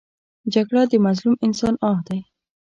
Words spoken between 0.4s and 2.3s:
جګړه د مظلوم انسان آه دی